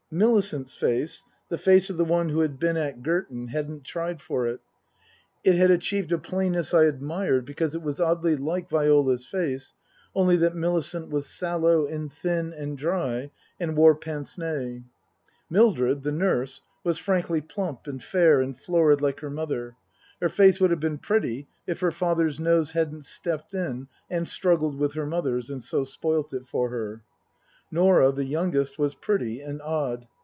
Millicent's 0.13 0.75
face, 0.75 1.23
the 1.47 1.57
face 1.57 1.89
of 1.89 1.95
the 1.95 2.03
one 2.03 2.27
who 2.27 2.41
had 2.41 2.59
been 2.59 2.75
at 2.75 2.97
94 2.97 2.97
Tasker 2.97 3.01
Jevons 3.01 3.05
Girton, 3.05 3.47
hadn't 3.47 3.83
tried 3.85 4.21
for 4.21 4.45
it; 4.47 4.59
it 5.41 5.55
had 5.55 5.71
achieved 5.71 6.11
a 6.11 6.17
plainness 6.17 6.73
I 6.73 6.83
admired 6.83 7.45
because 7.45 7.75
it 7.75 7.81
was 7.81 8.01
oddly 8.01 8.35
like 8.35 8.69
Viola's 8.69 9.25
face, 9.25 9.71
only 10.13 10.35
that 10.35 10.53
Millicent 10.53 11.09
was 11.11 11.27
sallow 11.29 11.85
and 11.87 12.11
thin 12.11 12.51
and 12.51 12.77
dry 12.77 13.31
and 13.57 13.77
wore 13.77 13.95
pince 13.95 14.37
nez. 14.37 14.81
Mildred, 15.49 16.03
the 16.03 16.11
nurse, 16.11 16.59
was 16.83 16.97
frankly 16.97 17.39
plump 17.39 17.87
and 17.87 18.03
fair 18.03 18.41
and 18.41 18.59
florid 18.59 18.99
like 18.99 19.21
her 19.21 19.29
mother; 19.31 19.77
her 20.21 20.27
face 20.27 20.59
would 20.59 20.71
have 20.71 20.79
been 20.81 20.97
pretty 20.97 21.47
if 21.65 21.79
her 21.79 21.89
father's 21.89 22.37
nose 22.37 22.71
hadn't 22.71 23.05
stepped 23.05 23.53
in 23.53 23.87
and 24.09 24.27
struggled 24.27 24.77
with 24.77 24.93
her 24.93 25.05
mother's 25.05 25.49
and 25.49 25.63
so 25.63 25.85
spoilt 25.85 26.33
it 26.33 26.45
for 26.45 26.69
her. 26.69 27.01
Norah, 27.73 28.11
the 28.11 28.25
youngest, 28.25 28.77
was 28.77 28.95
pretty 28.95 29.39
and 29.39 29.61
odd. 29.61 30.05